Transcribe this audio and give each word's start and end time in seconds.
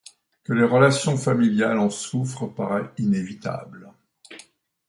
Que 0.43 0.53
les 0.53 0.63
relations 0.63 1.15
familiales 1.15 1.77
en 1.77 1.91
souffrent 1.91 2.51
parait 2.55 2.89
inévitable. 2.97 3.93